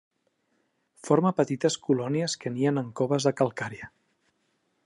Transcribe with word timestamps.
Forma 1.09 1.33
petites 1.41 1.77
colònies 1.89 2.37
que 2.45 2.55
nien 2.57 2.83
en 2.85 2.91
coves 3.01 3.29
de 3.29 3.35
calcària. 3.43 3.93